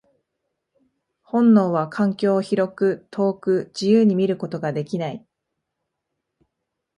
[1.21, 5.23] 本能は環境を広く、遠く、自由に見ることができない。